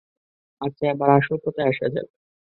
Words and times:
আচ্ছা, 0.61 0.83
এবার 0.93 1.09
আসল 1.17 1.35
কথায় 1.45 1.69
আসা 1.71 1.85
যাক। 1.93 2.07